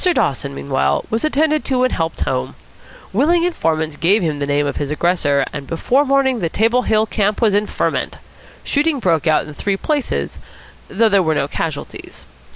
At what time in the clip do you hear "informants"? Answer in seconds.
3.43-3.97